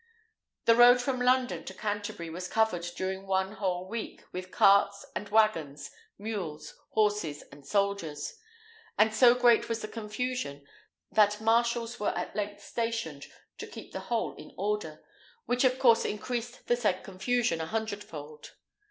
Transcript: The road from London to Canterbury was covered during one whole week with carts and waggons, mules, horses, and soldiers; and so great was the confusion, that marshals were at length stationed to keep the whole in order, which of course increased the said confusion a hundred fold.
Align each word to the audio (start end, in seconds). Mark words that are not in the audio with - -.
The 0.65 0.73
road 0.75 0.99
from 0.99 1.21
London 1.21 1.63
to 1.65 1.75
Canterbury 1.75 2.31
was 2.31 2.47
covered 2.47 2.81
during 2.95 3.27
one 3.27 3.51
whole 3.51 3.87
week 3.87 4.23
with 4.31 4.49
carts 4.49 5.05
and 5.15 5.29
waggons, 5.29 5.91
mules, 6.17 6.73
horses, 6.93 7.43
and 7.51 7.63
soldiers; 7.67 8.39
and 8.97 9.13
so 9.13 9.35
great 9.35 9.69
was 9.69 9.81
the 9.83 9.87
confusion, 9.87 10.65
that 11.11 11.39
marshals 11.39 11.99
were 11.99 12.17
at 12.17 12.35
length 12.35 12.63
stationed 12.63 13.27
to 13.59 13.67
keep 13.67 13.91
the 13.91 13.99
whole 14.09 14.33
in 14.37 14.55
order, 14.57 15.05
which 15.45 15.63
of 15.63 15.77
course 15.77 16.03
increased 16.03 16.65
the 16.65 16.75
said 16.75 17.03
confusion 17.03 17.61
a 17.61 17.67
hundred 17.67 18.03
fold. 18.03 18.53